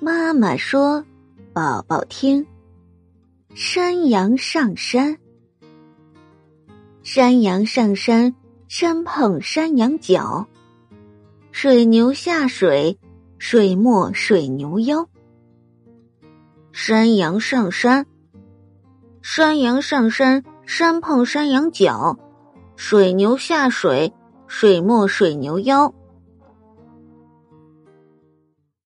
[0.00, 1.04] 妈妈说
[1.52, 2.46] 宝宝听。
[3.52, 5.18] 山羊上山。
[7.02, 8.32] 山羊上山
[8.68, 10.46] 山碰山羊角。
[11.50, 12.96] 水牛下水
[13.38, 15.08] 水没水牛腰。
[16.70, 18.06] 山羊上山
[19.20, 22.16] 山羊上山山碰山羊角。
[22.76, 24.12] 水牛下水
[24.46, 25.92] 水没水牛腰。